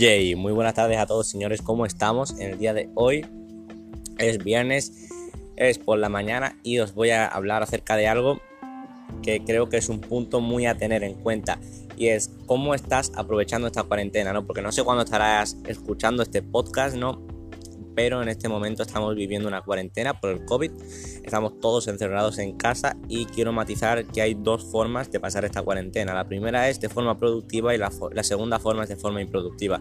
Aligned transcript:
Yay, 0.00 0.34
muy 0.34 0.54
buenas 0.54 0.72
tardes 0.72 0.96
a 0.96 1.04
todos 1.04 1.26
señores, 1.26 1.60
¿cómo 1.60 1.84
estamos? 1.84 2.30
En 2.40 2.52
el 2.52 2.58
día 2.58 2.72
de 2.72 2.88
hoy 2.94 3.26
es 4.16 4.42
viernes, 4.42 5.10
es 5.56 5.76
por 5.76 5.98
la 5.98 6.08
mañana 6.08 6.56
y 6.62 6.78
os 6.78 6.94
voy 6.94 7.10
a 7.10 7.26
hablar 7.26 7.62
acerca 7.62 7.96
de 7.96 8.08
algo 8.08 8.40
que 9.22 9.44
creo 9.44 9.68
que 9.68 9.76
es 9.76 9.90
un 9.90 10.00
punto 10.00 10.40
muy 10.40 10.64
a 10.64 10.74
tener 10.78 11.04
en 11.04 11.16
cuenta 11.16 11.58
y 11.98 12.08
es 12.08 12.30
cómo 12.46 12.74
estás 12.74 13.12
aprovechando 13.14 13.66
esta 13.66 13.82
cuarentena, 13.82 14.32
¿no? 14.32 14.46
Porque 14.46 14.62
no 14.62 14.72
sé 14.72 14.82
cuándo 14.84 15.04
estarás 15.04 15.58
escuchando 15.66 16.22
este 16.22 16.40
podcast, 16.40 16.96
¿no? 16.96 17.20
Pero 17.94 18.22
en 18.22 18.28
este 18.28 18.48
momento 18.48 18.82
estamos 18.82 19.14
viviendo 19.14 19.48
una 19.48 19.62
cuarentena 19.62 20.20
por 20.20 20.30
el 20.30 20.44
COVID, 20.44 20.70
estamos 21.24 21.60
todos 21.60 21.88
encerrados 21.88 22.38
en 22.38 22.56
casa 22.56 22.96
y 23.08 23.26
quiero 23.26 23.52
matizar 23.52 24.04
que 24.06 24.22
hay 24.22 24.34
dos 24.34 24.64
formas 24.64 25.10
de 25.10 25.20
pasar 25.20 25.44
esta 25.44 25.62
cuarentena. 25.62 26.14
La 26.14 26.26
primera 26.26 26.68
es 26.68 26.80
de 26.80 26.88
forma 26.88 27.18
productiva 27.18 27.74
y 27.74 27.78
la, 27.78 27.90
la 28.12 28.22
segunda 28.22 28.58
forma 28.58 28.84
es 28.84 28.88
de 28.88 28.96
forma 28.96 29.20
improductiva. 29.20 29.80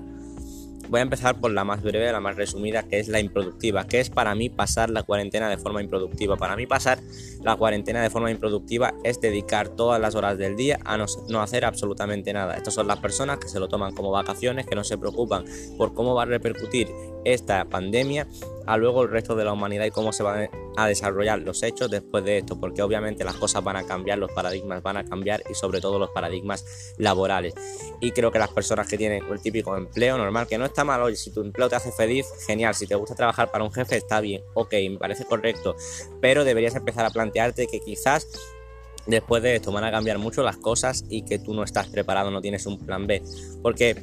Voy 0.89 1.01
a 1.01 1.03
empezar 1.03 1.39
por 1.39 1.51
la 1.51 1.63
más 1.63 1.83
breve, 1.83 2.11
la 2.11 2.19
más 2.19 2.35
resumida, 2.35 2.81
que 2.81 2.97
es 2.97 3.07
la 3.09 3.19
improductiva. 3.19 3.85
¿Qué 3.85 3.99
es 3.99 4.09
para 4.09 4.33
mí 4.33 4.49
pasar 4.49 4.89
la 4.89 5.03
cuarentena 5.03 5.47
de 5.47 5.57
forma 5.57 5.83
improductiva? 5.83 6.35
Para 6.35 6.55
mí 6.55 6.65
pasar 6.65 6.97
la 7.43 7.55
cuarentena 7.57 8.01
de 8.01 8.09
forma 8.09 8.31
improductiva 8.31 8.95
es 9.03 9.21
dedicar 9.21 9.69
todas 9.69 10.01
las 10.01 10.15
horas 10.15 10.39
del 10.39 10.55
día 10.55 10.79
a 10.85 10.97
no, 10.97 11.41
hacer 11.41 11.63
absolutamente 11.63 12.33
nada. 12.33 12.55
Estas 12.55 12.73
son 12.73 12.87
las 12.87 12.97
personas 12.97 13.37
que 13.37 13.47
se 13.47 13.59
lo 13.59 13.67
toman 13.67 13.93
como 13.93 14.09
vacaciones, 14.09 14.65
que 14.65 14.73
no 14.73 14.83
se 14.83 14.97
preocupan 14.97 15.45
por 15.77 15.93
cómo 15.93 16.15
va 16.15 16.23
a 16.23 16.25
repercutir 16.25 16.89
esta 17.23 17.65
pandemia 17.65 18.25
a 18.69 18.77
luego 18.77 19.01
el 19.01 19.09
resto 19.09 19.35
de 19.35 19.43
la 19.43 19.51
humanidad 19.51 19.85
y 19.85 19.89
cómo 19.89 20.13
se 20.13 20.21
van 20.21 20.47
a 20.77 20.87
desarrollar 20.87 21.39
los 21.39 21.63
hechos 21.63 21.89
después 21.89 22.23
de 22.23 22.37
esto, 22.37 22.59
porque 22.59 22.83
obviamente 22.83 23.23
las 23.23 23.33
cosas 23.33 23.63
van 23.63 23.77
a 23.77 23.83
cambiar, 23.83 24.19
los 24.19 24.31
paradigmas 24.31 24.83
van 24.83 24.97
a 24.97 25.03
cambiar 25.03 25.41
y 25.49 25.55
sobre 25.55 25.81
todo 25.81 25.97
los 25.97 26.11
paradigmas 26.11 26.93
laborales. 26.99 27.55
Y 27.99 28.11
creo 28.11 28.31
que 28.31 28.37
las 28.37 28.51
personas 28.51 28.87
que 28.87 28.95
tienen 28.95 29.23
el 29.25 29.41
típico 29.41 29.75
empleo 29.75 30.19
normal, 30.19 30.45
que 30.45 30.59
no 30.59 30.65
está 30.65 30.83
mal, 30.83 31.01
oye, 31.01 31.15
si 31.15 31.31
tu 31.31 31.41
empleo 31.41 31.67
te 31.67 31.77
hace 31.77 31.91
feliz, 31.91 32.27
genial, 32.45 32.75
si 32.75 32.85
te 32.85 32.93
gusta 32.93 33.15
trabajar 33.15 33.49
para 33.49 33.63
un 33.63 33.71
jefe, 33.71 33.97
está 33.97 34.21
bien, 34.21 34.43
ok, 34.53 34.71
me 34.91 34.99
parece 34.99 35.25
correcto, 35.25 35.75
pero 36.21 36.43
deberías 36.43 36.75
empezar 36.75 37.07
a 37.07 37.09
plantearte 37.09 37.65
que 37.65 37.79
quizás 37.79 38.27
después 39.07 39.41
de 39.41 39.55
esto 39.55 39.71
van 39.71 39.83
a 39.83 39.89
cambiar 39.89 40.19
mucho 40.19 40.43
las 40.43 40.57
cosas 40.57 41.05
y 41.09 41.23
que 41.23 41.39
tú 41.39 41.55
no 41.55 41.63
estás 41.63 41.87
preparado, 41.87 42.29
no 42.29 42.39
tienes 42.39 42.67
un 42.67 42.77
plan 42.77 43.07
B, 43.07 43.23
porque 43.63 43.97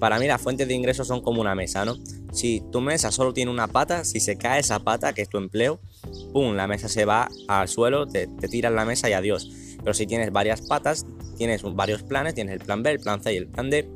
para 0.00 0.18
mí 0.18 0.26
las 0.26 0.40
fuentes 0.40 0.66
de 0.66 0.74
ingresos 0.74 1.06
son 1.06 1.20
como 1.20 1.40
una 1.40 1.54
mesa, 1.54 1.84
¿no? 1.84 1.96
Si 2.32 2.62
tu 2.72 2.80
mesa 2.80 3.12
solo 3.12 3.32
tiene 3.32 3.50
una 3.50 3.68
pata, 3.68 4.04
si 4.04 4.18
se 4.18 4.36
cae 4.36 4.60
esa 4.60 4.80
pata, 4.80 5.12
que 5.12 5.22
es 5.22 5.28
tu 5.28 5.38
empleo, 5.38 5.80
¡pum! 6.32 6.54
La 6.54 6.66
mesa 6.66 6.88
se 6.88 7.04
va 7.04 7.28
al 7.48 7.68
suelo, 7.68 8.06
te, 8.06 8.26
tiras 8.26 8.72
la 8.72 8.84
mesa 8.84 9.10
y 9.10 9.12
adiós. 9.12 9.76
Pero 9.82 9.94
si 9.94 10.06
tienes 10.06 10.32
varias 10.32 10.62
patas, 10.62 11.06
tienes 11.36 11.62
varios 11.62 12.02
planes, 12.02 12.34
tienes 12.34 12.54
el 12.54 12.60
plan 12.60 12.82
B, 12.82 12.90
el 12.90 13.00
plan 13.00 13.22
C 13.22 13.34
y 13.34 13.36
el 13.36 13.46
plan 13.46 13.68
D, 13.68 13.88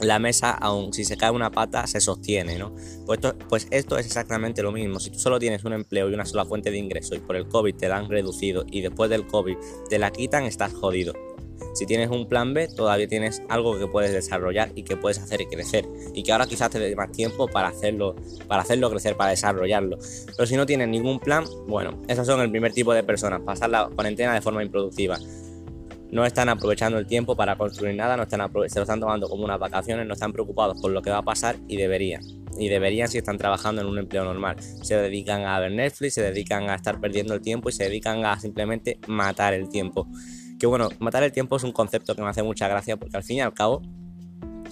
la 0.00 0.20
mesa, 0.20 0.52
aun 0.52 0.92
si 0.92 1.04
se 1.04 1.16
cae 1.16 1.30
una 1.30 1.50
pata, 1.50 1.86
se 1.86 2.00
sostiene, 2.00 2.56
¿no? 2.56 2.74
Pues 3.04 3.18
esto, 3.18 3.36
pues 3.48 3.66
esto 3.70 3.98
es 3.98 4.06
exactamente 4.06 4.62
lo 4.62 4.70
mismo. 4.70 5.00
Si 5.00 5.10
tú 5.10 5.18
solo 5.18 5.40
tienes 5.40 5.64
un 5.64 5.72
empleo 5.72 6.08
y 6.08 6.14
una 6.14 6.24
sola 6.24 6.44
fuente 6.44 6.70
de 6.70 6.78
ingreso 6.78 7.16
y 7.16 7.18
por 7.18 7.34
el 7.34 7.48
COVID 7.48 7.74
te 7.74 7.88
la 7.88 7.96
han 7.96 8.08
reducido 8.08 8.64
y 8.70 8.82
después 8.82 9.10
del 9.10 9.26
COVID 9.26 9.56
te 9.88 9.98
la 9.98 10.12
quitan, 10.12 10.44
estás 10.44 10.72
jodido. 10.74 11.14
Si 11.74 11.86
tienes 11.86 12.10
un 12.10 12.28
plan 12.28 12.54
B, 12.54 12.68
todavía 12.68 13.08
tienes 13.08 13.42
algo 13.48 13.78
que 13.78 13.86
puedes 13.86 14.12
desarrollar 14.12 14.70
y 14.74 14.82
que 14.82 14.96
puedes 14.96 15.18
hacer 15.18 15.40
crecer. 15.50 15.86
Y 16.14 16.22
que 16.22 16.32
ahora 16.32 16.46
quizás 16.46 16.70
te 16.70 16.78
dé 16.78 16.94
más 16.96 17.12
tiempo 17.12 17.48
para 17.48 17.68
hacerlo, 17.68 18.16
para 18.46 18.62
hacerlo 18.62 18.90
crecer, 18.90 19.16
para 19.16 19.30
desarrollarlo. 19.30 19.98
Pero 20.26 20.46
si 20.46 20.56
no 20.56 20.66
tienes 20.66 20.88
ningún 20.88 21.20
plan, 21.20 21.44
bueno, 21.66 22.00
esos 22.08 22.26
son 22.26 22.40
el 22.40 22.50
primer 22.50 22.72
tipo 22.72 22.92
de 22.92 23.02
personas. 23.02 23.40
Pasar 23.42 23.70
la 23.70 23.88
cuarentena 23.88 24.34
de 24.34 24.40
forma 24.40 24.62
improductiva. 24.62 25.18
No 26.10 26.24
están 26.24 26.48
aprovechando 26.48 26.98
el 26.98 27.06
tiempo 27.06 27.36
para 27.36 27.56
construir 27.56 27.94
nada, 27.94 28.16
no 28.16 28.22
están 28.22 28.40
se 28.68 28.78
lo 28.78 28.82
están 28.82 28.98
tomando 28.98 29.28
como 29.28 29.44
unas 29.44 29.58
vacaciones, 29.58 30.06
no 30.06 30.14
están 30.14 30.32
preocupados 30.32 30.80
por 30.80 30.90
lo 30.90 31.02
que 31.02 31.10
va 31.10 31.18
a 31.18 31.22
pasar 31.22 31.56
y 31.68 31.76
deberían 31.76 32.22
y 32.58 32.68
deberían 32.68 33.08
si 33.08 33.18
están 33.18 33.38
trabajando 33.38 33.80
en 33.82 33.88
un 33.88 33.98
empleo 33.98 34.24
normal. 34.24 34.56
Se 34.60 34.96
dedican 34.96 35.44
a 35.44 35.58
ver 35.60 35.72
Netflix, 35.72 36.14
se 36.14 36.22
dedican 36.22 36.68
a 36.68 36.74
estar 36.74 37.00
perdiendo 37.00 37.34
el 37.34 37.40
tiempo 37.40 37.68
y 37.68 37.72
se 37.72 37.84
dedican 37.84 38.24
a 38.24 38.38
simplemente 38.38 38.98
matar 39.06 39.54
el 39.54 39.68
tiempo. 39.68 40.08
Que 40.58 40.66
bueno, 40.66 40.88
matar 40.98 41.22
el 41.22 41.32
tiempo 41.32 41.56
es 41.56 41.62
un 41.62 41.72
concepto 41.72 42.14
que 42.14 42.22
me 42.22 42.28
hace 42.28 42.42
mucha 42.42 42.68
gracia 42.68 42.96
porque 42.96 43.16
al 43.16 43.22
fin 43.22 43.36
y 43.36 43.40
al 43.40 43.54
cabo 43.54 43.82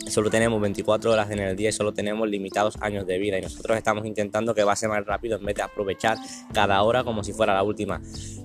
solo 0.09 0.31
tenemos 0.31 0.61
24 0.61 1.13
horas 1.13 1.31
en 1.31 1.39
el 1.39 1.57
día 1.57 1.71
y 1.71 1.73
solo 1.73 1.93
tenemos 1.93 2.29
limitados 2.29 2.77
años 2.81 3.07
de 3.07 3.19
vida 3.19 3.39
y 3.39 3.43
nosotros 3.43 3.77
estamos 3.77 4.07
intentando 4.07 4.55
que 4.55 4.65
pase 4.65 4.89
más 4.89 5.05
rápido 5.05 5.39
en 5.39 5.45
vez 5.45 5.57
de 5.57 5.63
aprovechar 5.63 6.19
cada 6.53 6.83
hora 6.83 7.05
como 7.05 7.25
si 7.25 7.33
fuera 7.33 7.55
la 7.55 7.63
última. 7.63 8.01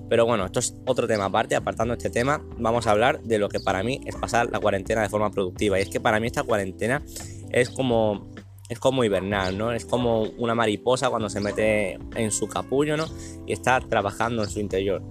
Pero 0.08 0.26
bueno, 0.26 0.46
esto 0.46 0.60
es 0.60 0.76
otro 0.86 1.06
tema 1.06 1.26
aparte, 1.26 1.54
apartando 1.54 1.94
este 1.94 2.10
tema, 2.10 2.42
vamos 2.58 2.86
a 2.86 2.92
hablar 2.92 3.22
de 3.22 3.38
lo 3.38 3.48
que 3.48 3.60
para 3.60 3.82
mí 3.82 4.00
es 4.06 4.16
pasar 4.16 4.50
la 4.50 4.60
cuarentena 4.60 5.02
de 5.02 5.08
forma 5.08 5.30
productiva 5.30 5.78
y 5.78 5.82
es 5.82 5.88
que 5.88 6.00
para 6.00 6.20
mí 6.20 6.26
esta 6.26 6.42
cuarentena 6.42 7.02
es 7.50 7.70
como 7.70 8.30
es 8.68 8.78
como 8.78 9.04
hibernal, 9.04 9.58
¿no? 9.58 9.72
Es 9.72 9.84
como 9.84 10.22
una 10.38 10.54
mariposa 10.54 11.10
cuando 11.10 11.28
se 11.28 11.40
mete 11.40 11.98
en 12.16 12.30
su 12.30 12.48
capullo, 12.48 12.96
¿no? 12.96 13.06
Y 13.46 13.52
está 13.52 13.80
trabajando 13.80 14.42
en 14.42 14.48
su 14.48 14.60
interior 14.60 15.02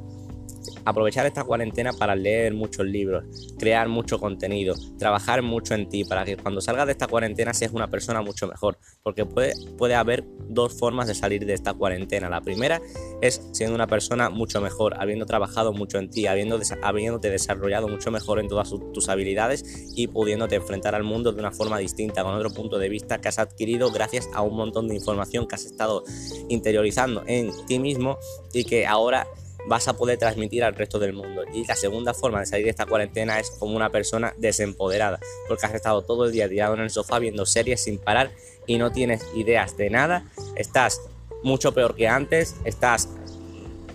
aprovechar 0.85 1.25
esta 1.25 1.43
cuarentena 1.43 1.93
para 1.93 2.15
leer 2.15 2.53
muchos 2.53 2.85
libros, 2.85 3.23
crear 3.59 3.87
mucho 3.87 4.19
contenido, 4.19 4.75
trabajar 4.97 5.41
mucho 5.41 5.73
en 5.73 5.89
ti, 5.89 6.03
para 6.03 6.25
que 6.25 6.37
cuando 6.37 6.61
salgas 6.61 6.85
de 6.85 6.93
esta 6.93 7.07
cuarentena 7.07 7.53
seas 7.53 7.71
una 7.73 7.87
persona 7.87 8.21
mucho 8.21 8.47
mejor. 8.47 8.77
Porque 9.03 9.25
puede, 9.25 9.53
puede 9.77 9.95
haber 9.95 10.23
dos 10.47 10.73
formas 10.77 11.07
de 11.07 11.15
salir 11.15 11.45
de 11.45 11.53
esta 11.53 11.73
cuarentena. 11.73 12.29
La 12.29 12.41
primera 12.41 12.81
es 13.21 13.41
siendo 13.51 13.75
una 13.75 13.87
persona 13.87 14.29
mucho 14.29 14.61
mejor, 14.61 14.95
habiendo 14.99 15.25
trabajado 15.25 15.73
mucho 15.73 15.97
en 15.97 16.09
ti, 16.09 16.27
habiendo, 16.27 16.59
habiéndote 16.81 17.29
desarrollado 17.29 17.87
mucho 17.87 18.11
mejor 18.11 18.39
en 18.39 18.47
todas 18.47 18.73
tus 18.93 19.09
habilidades 19.09 19.93
y 19.95 20.07
pudiéndote 20.07 20.55
enfrentar 20.55 20.95
al 20.95 21.03
mundo 21.03 21.31
de 21.31 21.39
una 21.39 21.51
forma 21.51 21.77
distinta, 21.77 22.23
con 22.23 22.33
otro 22.33 22.51
punto 22.51 22.77
de 22.77 22.89
vista 22.89 23.19
que 23.19 23.27
has 23.27 23.39
adquirido 23.39 23.91
gracias 23.91 24.29
a 24.33 24.41
un 24.41 24.55
montón 24.55 24.87
de 24.87 24.95
información 24.95 25.47
que 25.47 25.55
has 25.55 25.65
estado 25.65 26.03
interiorizando 26.49 27.23
en 27.27 27.51
ti 27.65 27.79
mismo 27.79 28.17
y 28.53 28.63
que 28.63 28.85
ahora 28.85 29.27
vas 29.67 29.87
a 29.87 29.95
poder 29.95 30.17
transmitir 30.17 30.63
al 30.63 30.75
resto 30.75 30.99
del 30.99 31.13
mundo. 31.13 31.43
Y 31.53 31.65
la 31.65 31.75
segunda 31.75 32.13
forma 32.13 32.39
de 32.39 32.45
salir 32.45 32.65
de 32.65 32.71
esta 32.71 32.85
cuarentena 32.85 33.39
es 33.39 33.51
como 33.51 33.75
una 33.75 33.89
persona 33.89 34.33
desempoderada, 34.37 35.19
porque 35.47 35.65
has 35.65 35.73
estado 35.73 36.01
todo 36.01 36.25
el 36.25 36.31
día 36.31 36.49
tirado 36.49 36.73
en 36.75 36.81
el 36.81 36.89
sofá 36.89 37.19
viendo 37.19 37.45
series 37.45 37.83
sin 37.83 37.97
parar 37.97 38.31
y 38.67 38.77
no 38.77 38.91
tienes 38.91 39.25
ideas 39.35 39.77
de 39.77 39.89
nada, 39.89 40.25
estás 40.55 41.01
mucho 41.43 41.73
peor 41.73 41.95
que 41.95 42.07
antes, 42.07 42.55
estás 42.65 43.09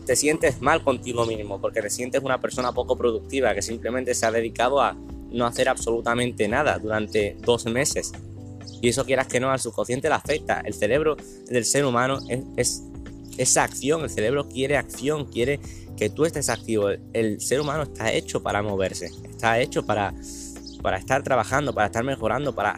te 0.07 0.15
sientes 0.15 0.61
mal 0.61 0.85
contigo 0.85 1.27
mismo 1.27 1.61
porque 1.61 1.83
te 1.83 1.91
sientes 1.91 2.23
una 2.23 2.41
persona 2.41 2.73
poco 2.73 2.97
productiva 2.97 3.53
que 3.55 3.63
simplemente 3.63 4.15
se 4.15 4.25
ha 4.25 4.31
dedicado 4.31 4.81
a 4.81 4.97
no 5.31 5.47
hacer 5.47 5.69
absolutamente 5.69 6.47
nada 6.47 6.79
durante 6.79 7.37
dos 7.41 7.67
meses. 7.67 8.13
Y 8.81 8.91
eso 8.91 9.05
quieras 9.05 9.27
que 9.27 9.41
no, 9.41 9.51
al 9.51 9.59
subconsciente 9.59 10.09
le 10.09 10.15
afecta. 10.15 10.61
El 10.65 10.75
cerebro 10.75 11.17
del 11.49 11.65
ser 11.65 11.85
humano 11.85 12.19
es 12.57 12.85
esa 13.39 13.65
acción, 13.65 14.03
el 14.03 14.11
cerebro 14.11 14.49
quiere 14.49 14.77
acción, 14.77 15.27
quiere 15.27 15.61
que 15.97 16.11
tú 16.11 16.25
estés 16.25 16.49
activo. 16.49 16.91
El, 17.13 17.41
ser 17.41 17.61
humano 17.61 17.85
está 17.85 18.13
hecho 18.13 18.43
para 18.43 18.63
moverse, 18.63 19.11
está 19.29 19.59
hecho 19.59 19.85
para, 19.85 20.15
para 20.83 20.99
estar 20.99 21.23
trabajando, 21.23 21.75
para 21.75 21.87
estar 21.87 22.05
mejorando, 22.05 22.55
para 22.55 22.77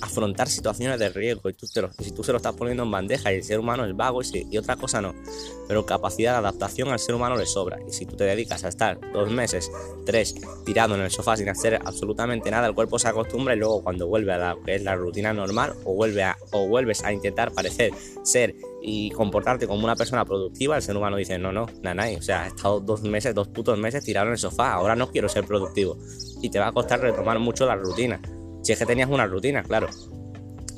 afrontar 0.00 0.48
situaciones 0.48 0.98
de 0.98 1.08
riesgo. 1.08 1.48
Y 1.50 1.54
tú 1.54 1.66
si 1.66 2.10
tú 2.12 2.24
se 2.24 2.32
lo 2.32 2.36
estás 2.36 2.54
poniendo 2.54 2.82
en 2.82 2.90
bandeja 2.90 3.32
y 3.32 3.36
el 3.36 3.44
ser 3.44 3.60
humano 3.60 3.84
es 3.84 3.96
vago 3.96 4.20
y, 4.22 4.58
otra 4.58 4.76
cosa 4.76 5.00
no. 5.00 5.14
Pero 5.68 5.86
capacidad 5.86 6.32
de 6.32 6.38
adaptación 6.38 6.88
al 6.88 6.98
ser 6.98 7.14
humano 7.14 7.36
le 7.36 7.46
sobra. 7.46 7.78
Y 7.86 7.92
si 7.92 8.06
tú 8.06 8.16
te 8.16 8.24
dedicas 8.24 8.64
a 8.64 8.68
estar 8.68 8.98
dos 9.12 9.30
meses, 9.30 9.70
tres, 10.04 10.34
tirado 10.64 10.94
en 10.94 11.02
el 11.02 11.10
sofá 11.10 11.36
sin 11.36 11.48
hacer 11.48 11.80
absolutamente 11.84 12.50
nada, 12.50 12.66
el 12.66 12.74
cuerpo 12.74 12.98
se 12.98 13.08
acostumbra 13.08 13.54
y 13.54 13.58
luego 13.58 13.82
cuando 13.82 14.06
vuelve 14.06 14.32
a 14.32 14.38
la 14.38 14.56
que 14.64 14.74
es 14.74 14.82
la 14.82 14.96
rutina 14.96 15.32
normal 15.32 15.74
o, 15.84 15.94
vuelve 15.94 16.24
o 16.52 16.66
vuelves 16.66 17.02
a 17.04 17.12
intentar 17.12 17.52
parecer 17.52 17.92
ser 18.22 18.54
y 18.82 19.10
comportarte 19.10 19.66
como 19.66 19.84
una 19.84 19.96
persona 19.96 20.24
productiva, 20.24 20.76
el 20.76 20.82
ser 20.82 20.96
humano 20.96 21.16
dice, 21.16 21.38
no, 21.38 21.52
no, 21.52 21.66
nanay, 21.82 22.16
o 22.16 22.22
sea, 22.22 22.46
he 22.46 22.48
estado 22.48 22.80
dos 22.80 23.02
meses, 23.02 23.34
dos 23.34 23.48
putos 23.48 23.78
meses 23.78 24.04
tirado 24.04 24.26
en 24.26 24.32
el 24.32 24.38
sofá, 24.38 24.72
ahora 24.72 24.96
no 24.96 25.10
quiero 25.10 25.28
ser 25.28 25.44
productivo. 25.44 25.98
Y 26.42 26.50
te 26.50 26.58
va 26.58 26.68
a 26.68 26.72
costar 26.72 27.00
retomar 27.00 27.38
mucho 27.38 27.66
la 27.66 27.76
rutina. 27.76 28.20
Si 28.62 28.72
es 28.72 28.78
que 28.78 28.86
tenías 28.86 29.08
una 29.08 29.26
rutina, 29.26 29.62
claro. 29.62 29.88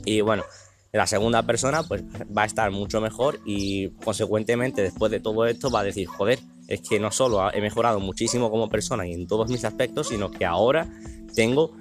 Y 0.05 0.21
bueno, 0.21 0.45
la 0.93 1.07
segunda 1.07 1.43
persona 1.45 1.83
pues 1.83 2.03
va 2.37 2.43
a 2.43 2.47
estar 2.47 2.71
mucho 2.71 3.01
mejor 3.01 3.41
y 3.45 3.91
consecuentemente 4.05 4.83
después 4.83 5.11
de 5.11 5.21
todo 5.21 5.47
esto 5.47 5.71
va 5.71 5.81
a 5.81 5.85
decir, 5.85 6.07
joder, 6.07 6.39
es 6.69 6.81
que 6.83 7.01
no 7.01 7.11
solo 7.11 7.53
he 7.53 7.61
mejorado 7.61 7.99
muchísimo 7.99 8.51
como 8.51 8.69
persona 8.69 9.07
y 9.07 9.13
en 9.13 9.27
todos 9.27 9.51
mis 9.51 9.65
aspectos, 9.65 10.09
sino 10.09 10.31
que 10.31 10.45
ahora 10.45 10.89
tengo 11.35 11.73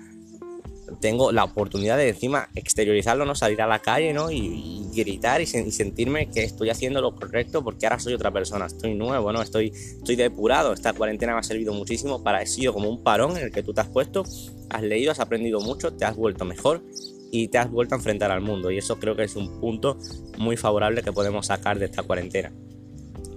tengo 1.00 1.32
la 1.32 1.46
oportunidad 1.46 1.98
de 1.98 2.10
encima 2.10 2.50
exteriorizarlo, 2.56 3.26
no 3.26 3.36
salir 3.36 3.62
a 3.62 3.68
la 3.68 3.80
calle, 3.80 4.14
¿no? 4.14 4.32
Y, 4.32 4.81
gritar 4.92 5.42
y, 5.42 5.46
sentirme 5.46 6.30
que 6.30 6.44
estoy 6.44 6.70
haciendo 6.70 7.02
lo 7.02 7.16
correcto 7.16 7.64
porque 7.64 7.86
ahora 7.86 8.00
soy 8.00 8.14
otra 8.14 8.32
persona, 8.32 8.66
estoy 8.66 8.96
nuevo, 8.96 9.32
¿no? 9.32 9.42
Estoy, 9.42 9.72
estoy 9.74 10.16
depurado. 10.16 10.74
Esta 10.74 10.94
cuarentena 10.94 11.34
me 11.34 11.40
ha 11.40 11.44
servido 11.44 11.74
muchísimo 11.74 12.24
para, 12.24 12.42
he 12.42 12.48
sido 12.48 12.74
como 12.74 12.90
un 12.90 13.04
parón 13.04 13.38
en 13.38 13.44
el 13.44 13.52
que 13.52 13.64
tú 13.64 13.74
te 13.74 13.82
has 13.82 13.88
puesto, 13.88 14.24
has 14.70 14.82
leído, 14.82 15.12
has 15.12 15.20
aprendido 15.20 15.60
mucho, 15.62 15.94
te 15.94 16.06
has 16.06 16.16
vuelto 16.16 16.46
mejor 16.46 16.84
y 17.32 17.48
te 17.48 17.58
has 17.58 17.72
vuelto 17.72 17.96
a 17.96 17.98
enfrentar 17.98 18.32
al 18.32 18.42
mundo. 18.42 18.72
Y 18.72 18.78
eso 18.78 19.00
creo 19.00 19.16
que 19.16 19.24
es 19.24 19.36
un 19.36 19.60
punto 19.60 19.98
muy 20.38 20.58
favorable 20.58 21.02
que 21.02 21.12
podemos 21.12 21.48
sacar 21.48 21.80
de 21.80 21.86
esta 21.86 22.04
cuarentena. 22.04 22.52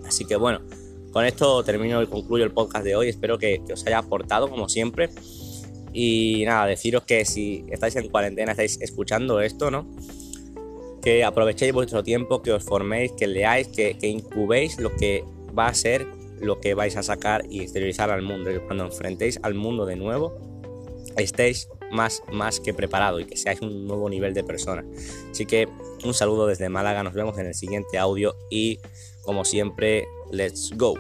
Así 0.07 0.25
que 0.25 0.37
bueno, 0.37 0.61
con 1.13 1.25
esto 1.25 1.63
termino 1.63 2.03
y 2.03 2.07
concluyo 2.07 2.45
el 2.45 2.53
podcast 2.53 2.85
de 2.85 2.97
hoy. 2.97 3.09
Espero 3.09 3.39
que, 3.39 3.63
que 3.67 3.73
os 3.73 3.87
haya 3.87 3.99
aportado, 3.99 4.51
como 4.51 4.69
siempre. 4.69 5.11
Y 5.93 6.45
nada, 6.45 6.67
deciros 6.67 7.05
que 7.05 7.25
si 7.25 7.65
estáis 7.71 7.95
en 7.95 8.09
cuarentena, 8.09 8.51
estáis 8.51 8.81
escuchando 8.81 9.41
esto, 9.41 9.71
¿no? 9.71 9.87
Que 11.05 11.23
aprovechéis 11.23 11.73
vuestro 11.73 12.03
tiempo, 12.03 12.43
que 12.43 12.51
os 12.51 12.65
forméis, 12.65 13.13
que 13.13 13.27
leáis, 13.27 13.69
que, 13.69 13.97
incubéis 14.03 14.81
lo 14.81 14.97
que 14.97 15.23
va 15.57 15.69
a 15.69 15.75
ser 15.75 16.07
lo 16.41 16.61
que 16.61 16.75
vais 16.75 16.97
a 16.97 17.03
sacar 17.03 17.45
y 17.49 17.61
exteriorizar 17.61 18.11
al 18.11 18.23
mundo. 18.23 18.51
Y 18.51 18.59
cuando 18.59 18.85
enfrentéis 18.85 19.39
al 19.43 19.55
mundo 19.55 19.87
de 19.87 19.97
nuevo, 19.97 20.37
estéis 21.17 21.69
más, 21.91 22.23
más 22.33 22.61
que 22.61 22.75
preparado 22.75 23.21
y 23.21 23.25
que 23.25 23.37
seáis 23.37 23.61
un 23.61 23.87
nuevo 23.87 24.11
nivel 24.11 24.35
de 24.35 24.43
persona. 24.43 24.85
Así 25.31 25.47
que 25.47 25.69
un 26.05 26.13
saludo 26.13 26.47
desde 26.47 26.69
Málaga, 26.69 27.03
nos 27.03 27.15
vemos 27.15 27.39
en 27.39 27.47
el 27.47 27.55
siguiente 27.55 27.99
audio 27.99 28.37
y 28.51 28.81
como 29.23 29.45
siempre, 29.45 30.07
let's 30.33 30.73
go. 30.77 30.97